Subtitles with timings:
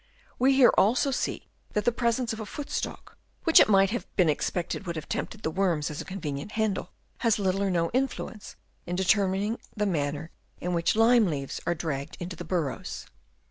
[0.39, 4.07] We here, also, see that the presence of a foot stalk, which it might have
[4.15, 6.89] been expected would have tempted the worms as a convenient handle,
[7.19, 8.55] has little or no in fluence
[8.87, 13.05] in determining the manner in which lime leaves are dragged into the burrows.